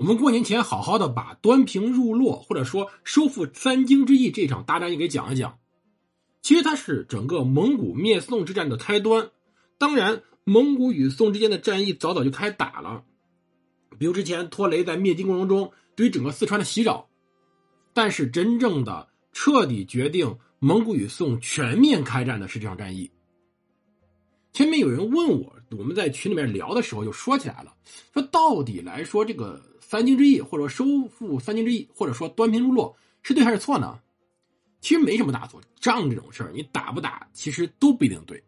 [0.00, 5.58] 我们过年前好好的把端平入洛，或者说收复三京之役这场大战役给讲一讲。
[6.40, 9.30] 其实它是整个蒙古灭宋之战的开端。
[9.76, 13.04] 当然，蒙古与宋之间的战役早早就开打了，
[13.98, 17.10] 比如之前拖雷在灭金过程中对于整个四川的袭扰。
[17.92, 23.10] 但是真正的彻底决定蒙古与宋全面开战的是这场战役。
[24.52, 27.74] 前面有人问我，我们在群里面聊的时候就说起来了，
[28.12, 34.00] 说到底来说这个三京之役，或者收复三京之役，或者说端平入洛是对还是错呢？
[34.80, 38.42] 其实没什么大错，仗这种事儿你打不打，其实都不一定对。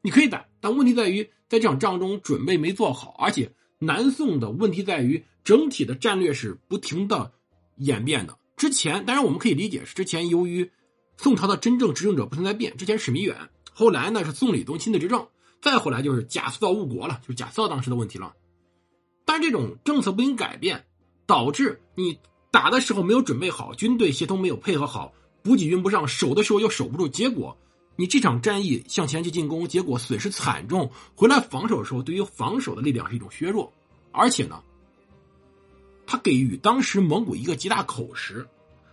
[0.00, 7.32] 你可以打，但问题在于在这场仗中准备没做好，而且南宋的问题在于整体的战略是不停的
[7.76, 8.36] 演变的。
[8.56, 10.70] 之前当然我们可以理解是之前由于
[11.16, 13.36] 宋朝的真正执政者不存在变，之前史弥远，
[13.72, 15.26] 后来呢是宋理宗亲自执政，
[15.60, 18.34] 再后来就是贾似道误国了，就是贾似道当时的问题了。
[19.24, 20.84] 但这种政策不应改变，
[21.26, 22.18] 导致你
[22.50, 25.12] 打的时候没有准备好，军队协同没有配合好。
[25.42, 27.56] 补给运不上，守的时候又守不住，结果
[27.96, 30.90] 你这场战役向前去进攻，结果损失惨重。
[31.16, 33.72] 回来防守的时候，对于防守的力量是一种削弱，
[34.12, 34.62] 而且呢，
[36.06, 38.46] 他给予当时蒙古一个极大口实，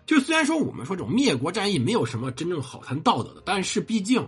[0.08, 4.28] 就虽然说我们说这种灭国战役没有什么真正好谈道德的，但是毕竟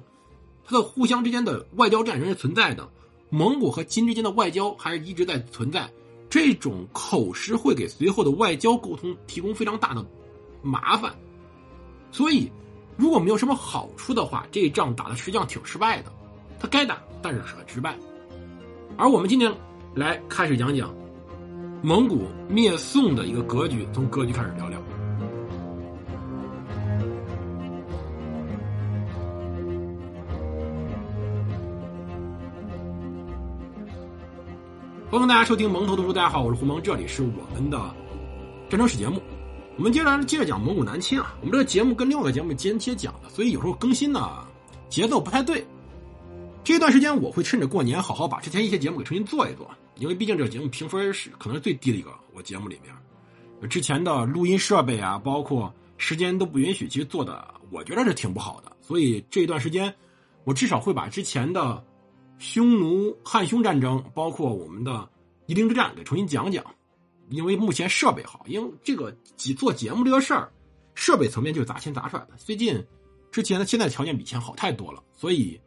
[0.63, 2.87] 它的互相之间的外交战仍是存在的，
[3.29, 5.89] 蒙古和金之间的外交还是一直在存在，
[6.29, 10.05] 这种口实会给随后的外交沟通提供非常大的
[10.61, 11.13] 麻烦。
[12.11, 12.51] 所以，
[12.97, 16.11] 如果没有什么好处的话，这一仗打的实际上挺失败的。
[16.59, 17.97] 他该打，但是很失败。
[18.97, 19.51] 而我们今天
[19.95, 20.93] 来开始讲讲
[21.81, 24.79] 蒙古灭宋的一个格局，从格局开始聊聊。
[35.11, 37.77] 欢迎大家收听蒙头读书，大家好，我是胡蒙，这里是我们的
[38.69, 39.21] 战争史节目。
[39.75, 44.47] 我们接着接着讲蒙古南侵啊，我们这个节目跟另外一个节目间接讲的，所以有时候更新呢
[44.87, 45.67] 节奏不太对。
[46.63, 58.71] 这段时间我会趁着过年好好把之前一些节目给重新做一做，因为毕竟这个节目评分是可能是最低的一个我节目里面，之前的录音设备啊，包括时间都不允许，其实做的我觉得是挺不好的。
[58.81, 59.93] 所以这一段时间
[60.45, 61.83] 我至少会把之前的
[62.41, 65.07] 匈奴汉匈战争，包括我们的
[65.45, 66.65] 夷陵之战给重新讲讲。
[67.29, 70.51] 因为目前设备好，因为这个几做节目这个事儿，
[70.95, 72.35] 设备层面就是砸钱砸出来的。
[72.37, 72.83] 最近，
[73.31, 75.61] 之前的现在条件比以前好太多了，所以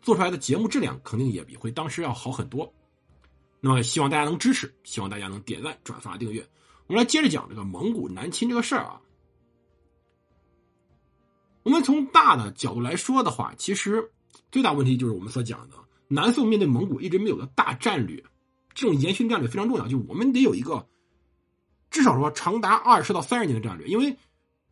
[0.00, 2.72] 做出来的节目质量肯定也比会当时要好很多。
[3.60, 6.40] 那么希望大家能支持，希望大家能点赞、转发、订阅。
[6.86, 9.00] 我们来接着讲这个蒙古南侵这个事儿啊。
[11.62, 14.10] 我们从大的角度来说的话，其实
[14.50, 15.76] 最大问题就是我们所讲的
[16.12, 18.24] 南宋面对蒙古一直没有个大战略。
[18.74, 20.88] 这种延续战略非常重要，就我们得有一个
[21.90, 24.16] 至少说长达二十到三十年的战略，因为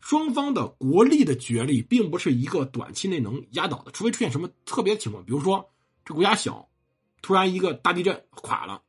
[0.01, 5.71] 双方的国力的角力并不是一个短期内能压倒的，除非出现什么特别的情况，比如说
[6.05, 6.69] 这国家小，
[7.23, 8.83] 突然一个大地震垮了。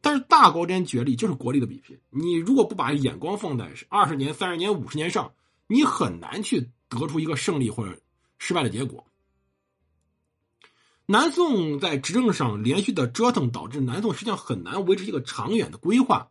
[0.00, 5.32] 但是大国之间角力就是国力的比拼，你如果不把眼光放在二十年、三十年、五十年上，
[5.66, 7.96] 你很难去得出一个胜利或者
[8.38, 9.04] 失败的结果。
[11.12, 16.30] 南宋在执政上连续的折腾，导致南宋实际上很难维持一个长远的规划。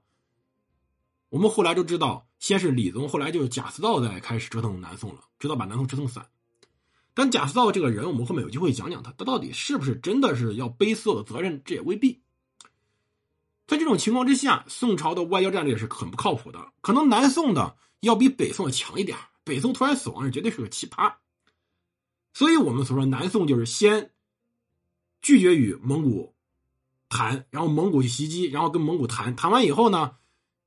[1.29, 6.25] 我们后来都知道，先是李宗，后来就是贾似道在开始折腾南宋了，直到把南宋折腾散。
[7.13, 12.23] 但贾似道这个人，我们后面有机会讲讲他，他到底是不是真的是要背所有的责任，这也未必。
[13.67, 19.15] 在这种情况之下，宋朝的外交战略是很不靠谱的，可能南宋的要比北宋强一点。
[19.43, 21.13] 北宋突然死亡，是绝对是个奇葩。
[22.33, 24.09] 所以我们所说南宋就是先。
[25.21, 26.33] 拒绝与蒙古
[27.09, 30.15] 谈，然后蒙古去袭击，然后跟蒙古谈谈完以后呢，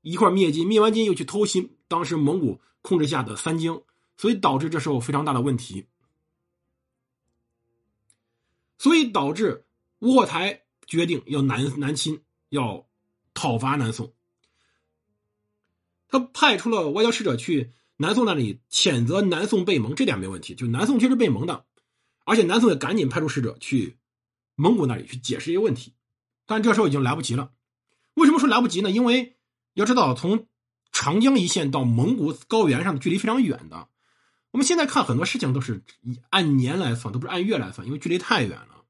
[0.01, 3.83] 一块灭金，灭完金又去偷袭当时蒙古控制下的三京，
[4.15, 5.87] 所以导致这时候非常大的问题，
[8.77, 9.65] 所以导致
[9.99, 12.87] 窝阔台决定要南南侵，要
[13.33, 14.13] 讨伐南宋。
[16.07, 21.65] 他派出了外交使者去南宋那里谴责南宋被蒙，这点没问题，就南宋确实被蒙的，
[22.23, 23.97] 而且南宋也赶紧派出使者去。
[24.55, 25.93] 蒙古那里去解释一个问题，
[26.45, 27.51] 但这时候已经来不及了。
[28.15, 28.89] 为什么说来不及呢？
[28.89, 29.37] 因为
[29.73, 30.47] 要知道，从
[30.91, 33.89] 长江一线到蒙古高原上的距离非常远的。
[34.51, 35.83] 我们现在看很多事情都是
[36.29, 38.85] 按年来算，都不是按月来算，因为距离太远了。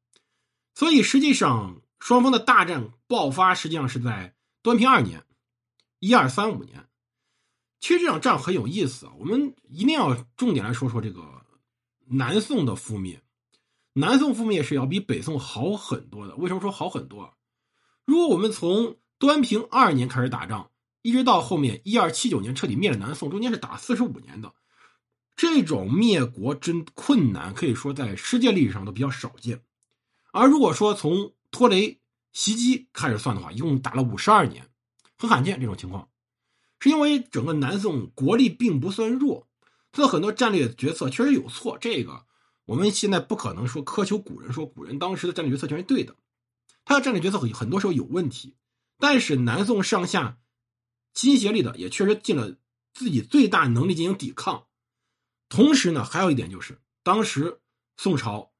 [0.75, 5.23] 所以实际上，双方的大战爆发实际上是在端平二年，
[5.99, 6.87] 一二三五年。
[7.79, 11.23] 其实这场仗很有意思啊，我们一定要重点来说说这个
[12.05, 13.23] 南宋的覆灭。
[13.97, 16.35] 南宋覆灭是要比北宋好很多的。
[16.35, 17.33] 为什么说好很多？
[18.03, 20.69] 如果我们从端平二年开始打仗，
[21.01, 24.53] 一直到后面一二七九年彻底灭了南宋，中间是打四十五年的。
[25.37, 29.61] 这种灭国真困难，可以说在世界历史上都比较少见。
[30.33, 32.01] 而如果说从托雷
[32.33, 34.67] 袭击开始算的话，一共打了五十二年，
[35.17, 36.09] 很罕见这种情况，
[36.81, 39.47] 是因为整个南宋国力并不算弱，
[39.93, 41.77] 他的很多战略决策确实有错。
[41.79, 42.24] 这个
[42.65, 46.15] 我们现在不可能说苛求古人，说古人当时的战略决策全是对的，
[46.83, 48.55] 他的战略决策很很多时候有问题。
[48.97, 50.39] 但是南宋上下
[51.13, 52.57] 齐心协力的也确实尽了
[52.93, 54.67] 自己最大能力进行抵抗。
[55.49, 57.61] 同时呢，还有一点就是，当时
[57.97, 58.53] 宋朝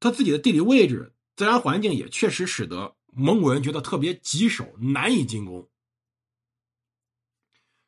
[0.00, 5.68] 他自己的地理位置、自然环境也确实使得蒙古人觉得特别棘手，难以进攻。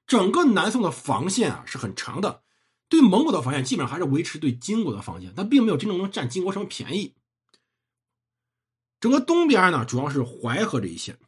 [0.06, 2.42] 整个南宋的防线啊是很长的，
[2.90, 7.14] 对蒙古的防线基本上还是维持对金国的防线，但并没有真正能占金国什么便宜。
[9.00, 11.18] 整个东边呢，主要是淮河这一线，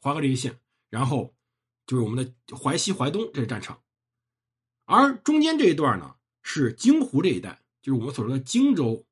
[0.00, 1.34] 淮河这一线，然后
[1.84, 3.82] 就是我们的淮西、淮东这是战场，
[4.84, 6.14] 而中间这一段呢。
[6.50, 9.04] 是京湖这一带，就是我们所说的荆州、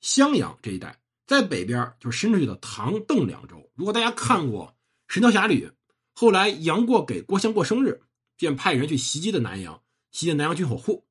[0.00, 3.68] 襄阳这一带，在北边就是伸出去的唐邓两州。
[3.74, 4.68] 如果大家看过
[5.12, 5.66] 《神雕侠侣》，
[6.12, 8.00] 后来杨过给郭襄过生日，
[8.36, 9.82] 便派人去袭击的南阳，
[10.12, 11.04] 袭击南阳军火库，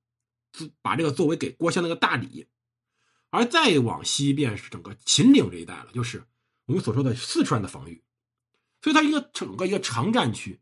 [0.82, 2.48] 把这个作为给郭襄那个大礼。
[3.30, 6.26] 而再往西便是整个秦岭这一带了，就是
[6.66, 8.04] 我们所说的四川的防御。
[8.82, 10.60] 所以它一个整个一个长战区。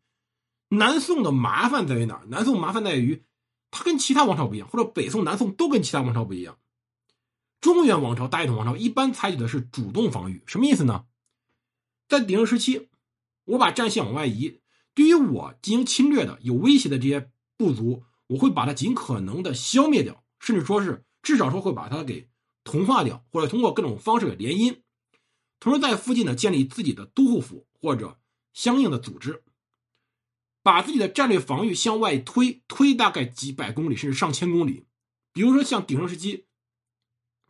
[0.68, 2.26] 南宋的麻烦在于哪儿？
[2.28, 3.24] 南宋麻烦在于。
[3.72, 6.58] 它跟其他王朝不一样，或者北宋、南宋都跟其他王朝不一样。
[7.62, 11.06] 中原王朝、大一统王朝一般采取的是主动防御，什么意思呢？
[12.08, 12.90] 在鼎盛时期，
[13.46, 14.60] 我把战线往外移，
[14.96, 22.30] 对于我进行侵略的、有威胁的这些部族，我会把它尽可能的消灭掉，甚至说是至少说会把它给
[22.64, 24.82] 同化掉，或者通过各种方式给联姻。
[25.60, 28.20] 同时，在附近呢建立自己的都护府或者
[28.54, 29.44] 相应的组织。
[30.62, 34.86] 把自己的战略防御向外推，推大概几百公里甚至上千公里。
[35.32, 36.46] 比如说像鼎盛时期，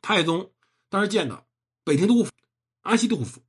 [0.01, 0.53] 太宗
[0.89, 1.45] 当时建的
[1.83, 2.31] 北庭都护府、
[2.81, 3.41] 安西都护府，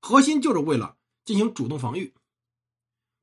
[0.00, 2.14] 核心就是为了进行主动防御。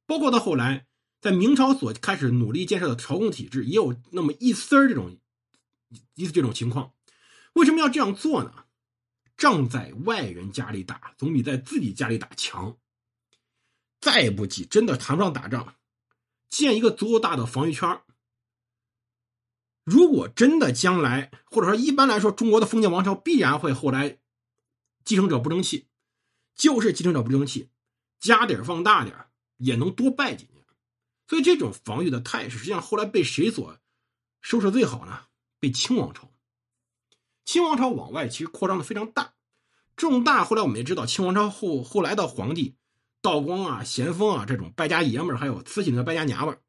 [0.06, 0.86] 包括到后来，
[1.26, 5.18] 在明朝所开始努力建设的朝贡体制，也有那么一丝儿这种
[6.14, 6.94] 意思这种情况。
[7.54, 8.66] 为什么要这样做呢？
[9.36, 12.78] 仗在外人家里打，总比在自己家里打强。
[14.00, 15.74] 再不济，真的谈不上打仗，
[16.48, 18.04] 建一个足够大的防御圈
[19.84, 24.20] 如果真的将来，或者说一般来说，中国的封建王朝必然会后来
[25.04, 25.88] 继承者不争气，
[26.54, 27.72] 就是继承者不争气，
[28.20, 30.55] 家底儿放大点儿也能多败几年。
[31.28, 33.78] 所以这种防御的态势，实际上后来被谁所
[34.42, 35.26] 收拾最好呢？
[35.60, 36.32] 被清王朝。
[37.46, 39.34] 清王朝往外其实扩张的非常大，
[39.96, 42.76] 这种大，后来我们也知道，清王朝后后来的皇帝。
[43.22, 46.62] 道光啊，咸丰啊，这种败家爷们儿，还有慈禧的败家娘们儿，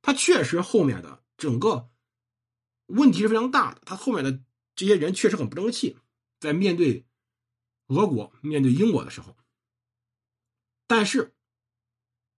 [0.00, 1.90] 他确实后面的整个
[2.86, 3.82] 问题是非常大的。
[3.84, 4.40] 他后面的
[4.74, 5.98] 这些人确实很不争气，
[6.40, 7.04] 在面对
[7.88, 9.36] 俄国、面对英国的时候，
[10.86, 11.33] 但是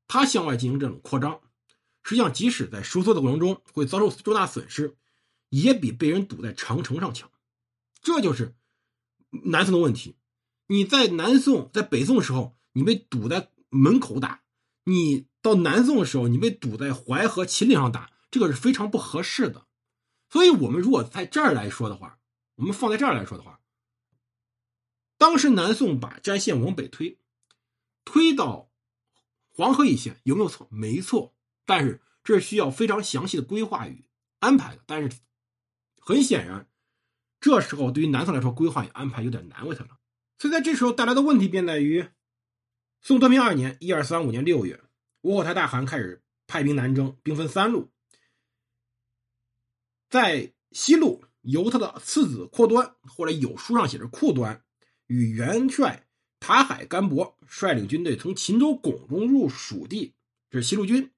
[0.09, 1.41] 他向外进行这种扩张，
[2.03, 4.97] 实际上即使在收缩的过程中会遭受重大损失，
[5.49, 7.31] 也比被人堵在长城上强。
[8.03, 8.55] 这就是
[9.45, 10.17] 南宋的问题。
[10.67, 12.55] 你在南宋、在北宋的时候。
[12.77, 14.43] 你被堵在门口打，
[14.85, 19.67] 你到南宋的时候，你被堵在淮河、秦岭上打，这个是非常不合适的。
[20.29, 22.19] 所以，我们如果在这儿来说的话，
[22.57, 23.61] 我们放在这儿来说的话，
[25.17, 27.19] 当时南宋把战线往北推，
[28.05, 28.66] 推到
[29.57, 30.69] 黄河一线，有没有错？
[30.71, 31.35] 没错，
[31.65, 34.05] 但是这是需要非常详细的规划与
[34.39, 34.83] 安排的。
[34.87, 35.19] 但是，
[35.99, 36.69] 很显然，
[37.41, 39.99] 这时候对于南宋来说，规划与安排有点难为他了。
[40.39, 42.07] 所以，在这时候带来的问题便在于。
[43.03, 44.83] 宋端平二年（一二三五年六月），
[45.23, 47.93] 吴后台大汗开始派兵南征，兵分三路。
[50.09, 54.65] 在西路，由他的次子阔端，或者有书上写着库端，
[55.07, 56.06] 与元帅
[56.47, 60.15] 塔海干伯率领军队从秦州巩中入蜀地，
[60.49, 61.11] 这是西路军。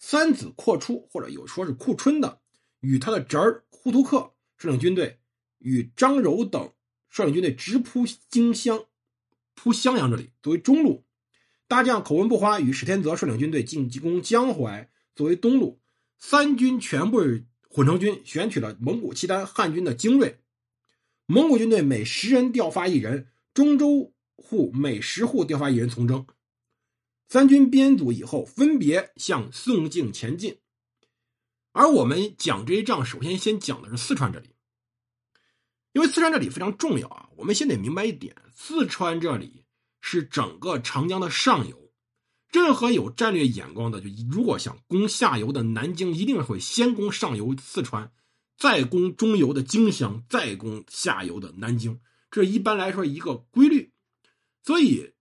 [0.00, 2.40] 三子阔出，或者有说是库春的，
[2.80, 5.20] 与他的侄儿呼图克率领军队，
[5.60, 6.72] 与张柔等
[7.08, 8.86] 率领军队直扑荆襄，
[9.54, 11.04] 扑襄阳这里作为中路。
[11.68, 15.80] 大将口文不花与史天泽率领军队进攻江淮，作为东路。
[16.18, 17.18] 三军全部
[17.68, 20.40] 混成军，选取了蒙古契丹汉军的精锐。
[21.26, 26.26] 蒙古军队每十人调发一人，中州户每十户调发一人从征。
[27.28, 30.58] 三军编组以后，分别向宋境前进。
[31.72, 34.50] 而我们讲这一仗，首先先讲的是四川这里，
[35.92, 37.28] 因为四川这里非常重要啊。
[37.36, 39.62] 我们先得明白一点，四川这里。
[40.06, 41.90] 是整个长江的上游，
[42.52, 48.12] 任何有战略眼光的，就如果想攻下游的南京，一定会先攻上游四川，
[48.58, 51.98] 再攻中游的荆襄，再攻下游的南京。
[52.30, 53.83] 这一般来说一个规律。
[54.64, 55.12] 所以，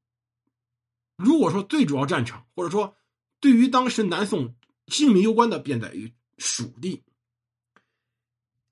[1.17, 2.95] 如果说最主要战场，或者说
[3.41, 4.55] 对于当时南宋
[4.87, 7.03] 性命攸关的，便在于蜀地。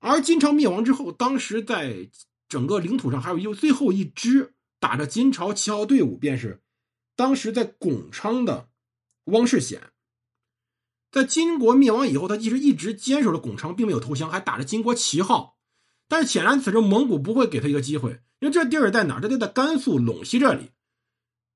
[0.00, 2.10] 而金朝灭亡之后，当时在
[2.48, 6.62] 整个领土上还有一最后一支打着金朝旗号队伍，便是。
[7.14, 8.70] 当时在巩昌的
[9.24, 9.92] 汪世显，
[11.10, 15.58] 在金国灭亡以后，他其实一直坚守着巩昌，并没有投降，还打着金国旗号。
[16.12, 19.20] 但是显然，此时蒙古不会给他一个机会，因为这地儿在哪儿？
[19.22, 20.68] 这就在甘肃陇西这里。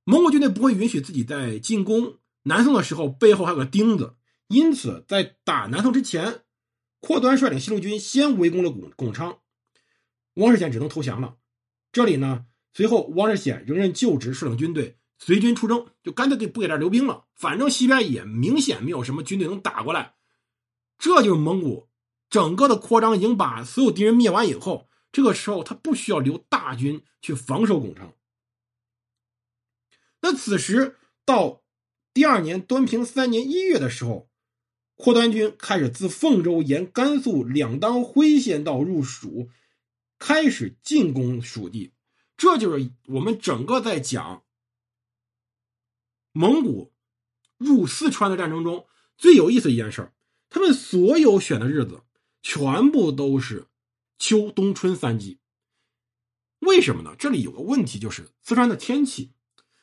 [0.04, 4.14] 蒙古军队不会允许自己在进攻南宋的时候背后还有个钉子，
[4.48, 6.40] 因此在打南宋之前，
[7.00, 9.40] 阔端率领西路军先围攻了巩巩昌，
[10.36, 11.36] 汪世显只能投降了。
[11.92, 14.96] 这里呢，随后汪世显仍然就职，率领军队。
[15.18, 17.26] 随军出征，就干脆给不给这留兵了。
[17.34, 20.14] 反正西边也明显没有什么军队能打过来。
[20.96, 21.90] 这就是蒙古
[22.28, 28.12] 整个的扩张已经把所有敌人灭完以后，这个时候他不需要留大军去防守巩城。
[30.20, 31.62] 那此时到
[32.12, 34.28] 第二年端平三年一月的时候，
[34.96, 39.50] 扩端军开始自凤州沿甘肃两当徽县道入蜀，
[40.18, 41.92] 开始进攻蜀地。
[42.36, 44.42] 这就是我们整个在讲。
[46.32, 46.92] 蒙古
[47.56, 50.12] 入四川的战争中最有意思的一件事
[50.50, 52.02] 他们所有选的日子
[52.48, 53.66] 全部都是
[54.18, 55.40] 秋冬春三季。
[56.60, 57.16] 为什么呢？
[57.18, 59.32] 这里有个问题，就是四川的天气。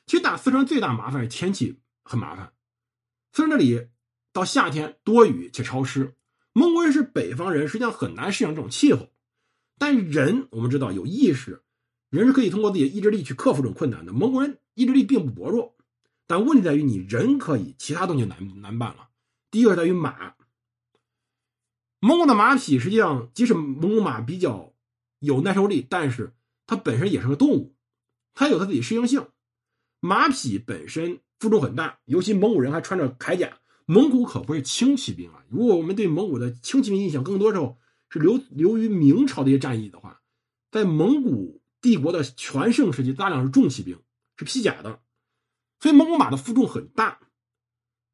[0.06, 2.54] 其实打四川最大麻烦是天气很麻烦。
[3.34, 3.90] 四川这里
[4.32, 6.16] 到夏天多雨且潮湿，
[6.54, 9.12] 蒙古人是北方人，实际上很难适应这种气候。
[9.78, 11.64] 但人我们知道有意识，
[12.10, 14.14] 人是可以通过自己的意志力去克服这种困难的。
[14.14, 15.76] 蒙古人意志力并不薄弱。
[16.28, 19.10] 但问题在于，你人可以，其他东西难难办了。
[19.52, 20.34] 第一个在于马，
[22.06, 24.74] 蒙古的马匹实际上，即使蒙古马比较
[25.20, 26.34] 有耐受力，但是
[26.68, 27.78] 它本身也是个动物，
[28.34, 29.26] 它有它自己适应性。
[30.02, 33.58] 马匹本身负重很大，尤其蒙古人还穿着铠甲。
[33.86, 35.46] 蒙古可不是轻骑兵啊！
[35.48, 37.78] 如果我们对蒙古的轻骑兵印象更多时候
[38.10, 40.20] 是流流于明朝的一些战役的话，
[40.72, 43.98] 在蒙古帝国的全盛时期，大量是重骑兵，
[44.36, 45.00] 是披甲的。
[45.80, 47.20] 所以蒙古马的负重很大，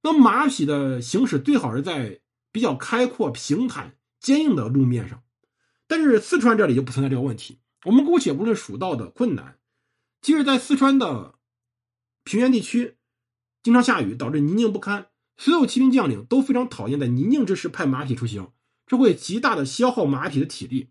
[0.03, 5.23] 那马匹的行驶最好是在比较开阔、平坦、坚硬的路面上。
[5.87, 7.59] 但是四川这里就不存在这个问题。
[7.85, 9.57] 我们姑且不论蜀道的困难，
[10.21, 11.35] 即使在四川的
[12.23, 12.97] 平原地区，
[13.63, 18.51] 经常下雨，导致泥泞不堪，所有骑兵将领都非常讨厌在泥泞之时派马匹出行，
[18.85, 20.89] 这会极大的消耗马匹的体力，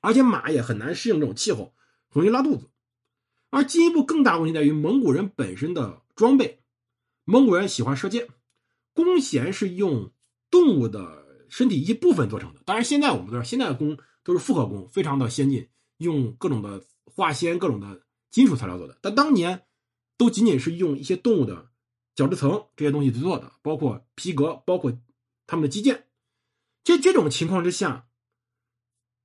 [0.00, 1.74] 而且马也很难适应这种气候，
[2.10, 2.70] 容易拉肚子。
[3.50, 6.62] 而进一步更大问题在于蒙古人本身的装备，
[7.24, 8.28] 蒙古人喜欢射箭，
[8.94, 10.12] 弓弦是用
[10.50, 12.60] 动物的身体一部分做成的。
[12.64, 18.98] 当然，现在我们都知道，现在的弓都是复合弓，非常的先进，用各种的化纤、各种的金属材料做的。
[19.00, 19.62] 但当年
[20.16, 21.70] 都仅仅是用一些动物的
[22.14, 24.92] 角质层这些东西去做的，包括皮革，包括
[25.46, 26.02] 他们的肌腱。
[26.84, 28.08] 这这种情况之下，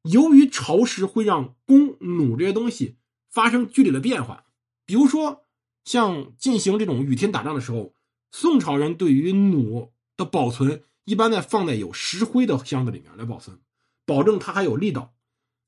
[0.03, 2.97] 由于潮湿会让弓弩这些东西。
[3.33, 4.45] 发生剧烈的变化，
[4.85, 5.47] 比如说
[5.85, 7.95] 像进行这种雨天打仗的时候，
[8.31, 13.59] 宋朝人对于弩的保存一般在放在有石灰的箱子里面来保存，
[14.05, 15.13] 保证它还有力道。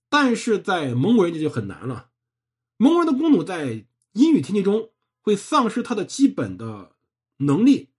[0.09, 2.11] 但是在蒙古人这就很难了，
[2.77, 6.95] 蒙古人的弓弩在阴雨天气中会丧失它的基本的
[7.37, 7.89] 能力，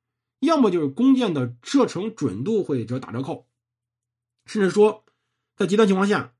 [0.40, 3.48] 要么就是弓箭的射程准度会这打折扣，
[4.46, 5.04] 甚至说
[5.56, 6.34] 在极端情况下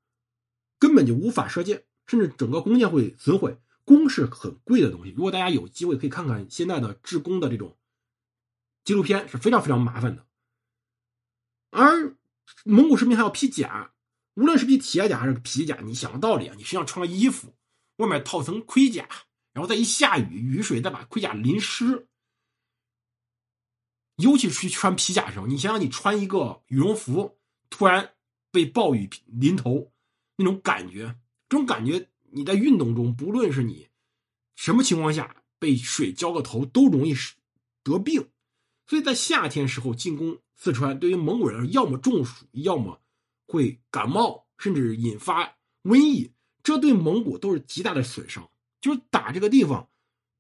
[0.79, 1.85] 根本就无法射箭。
[2.09, 5.11] 甚至整个弓箭会损毁，弓是很贵的东西。
[5.11, 7.77] 如果大家有机会可以看看现在的制弓的这种
[8.85, 10.26] 纪录片，是非常非常麻烦的。
[11.77, 12.17] 而
[12.65, 13.93] 蒙古士兵还要披甲，
[14.33, 17.55] 无论是披铁甲还是皮甲，你想个道理啊，你身上穿个衣服，
[17.97, 19.07] 外面套层盔甲，
[19.53, 22.09] 然后再一下雨，雨水再把盔甲淋湿。
[24.17, 28.15] 尤其是穿皮甲的时候，你想想你穿一个羽绒服，突然
[28.51, 29.93] 被暴雨淋头，
[30.37, 31.15] 那种感觉。
[31.51, 33.89] 这种感觉，你在运动中，不论是你
[34.55, 37.15] 什么情况下被水浇个头，都容易
[37.85, 38.31] 得病。
[38.87, 43.01] 所以在夏天时候进攻四川，对于蒙古人，要么中暑，要么
[43.47, 46.33] 会感冒，甚至引发瘟疫。
[46.63, 48.49] 这对蒙古都是极大的损伤。
[48.81, 49.89] 就是打这个地方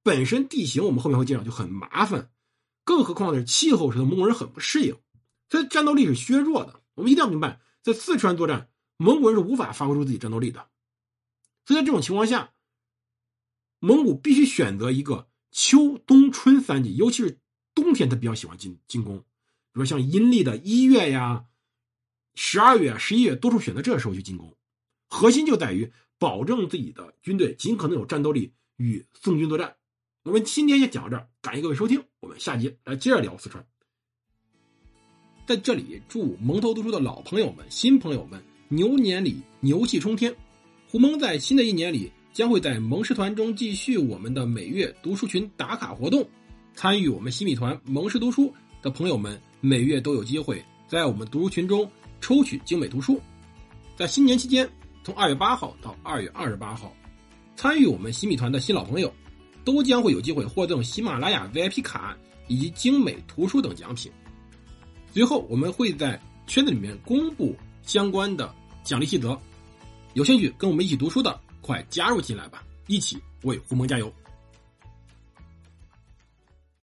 [0.05, 2.31] 本身地形，我们后面会介绍就很麻烦，
[2.85, 4.95] 更何况是气候使得蒙古人很不适应，
[5.50, 6.81] 所以战斗力是削弱的。
[6.95, 10.69] 我们一定要明白，在四川作战，蒙古人是无法发挥出自己战斗力的。
[11.65, 12.53] 所以在这种情况下，
[13.81, 17.41] 蒙古必须选择一个秋冬春三季，尤其是
[17.76, 19.18] 冬天，他比较喜欢进进攻。
[19.18, 19.25] 比
[19.75, 21.45] 如像阴历的一月呀、
[22.35, 24.56] 十二月、十一月，多数选择这个时候去进攻。
[25.09, 29.76] 核心就在于保证自己的军队尽可能有战斗力与宋军作战。
[30.25, 33.64] 我们今天就讲到这儿，感谢各位收听，我们下集来接着聊四川。
[35.47, 40.35] 在这里，祝蒙头读书的老朋友们、新朋友们牛年里牛气冲天。
[40.88, 46.28] 胡蒙在新的一年里将会在蒙师团中继续我们的每月读书群打卡活动。
[46.76, 51.90] 参与我们新米团蒙氏读书的朋友们，每月都有机会在我们读书群中
[52.21, 53.18] 抽取精美图书。
[53.97, 54.68] 在新年期间，
[55.02, 56.95] 从二月八号到二月二十八号，
[57.56, 59.11] 参与我们新米团的新老朋友，
[59.64, 62.14] 都将会有机会获赠喜马拉雅 VIP 卡
[62.47, 64.12] 以及精美图书等奖品。
[65.14, 68.54] 随后，我们会在圈子里面公布相关的
[68.85, 69.37] 奖励细则。
[70.12, 72.62] 有兴趣跟我们一起读书的，快加入进来吧！
[72.87, 74.12] 一起为胡蒙加油！